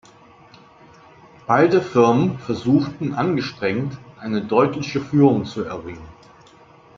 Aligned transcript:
Beide 1.45 1.79
Firmen 1.79 2.39
versuchten 2.39 3.13
angestrengt, 3.13 3.99
eine 4.19 4.41
deutliche 4.43 4.99
Führung 4.99 5.45
zu 5.45 5.63
erringen. 5.63 6.01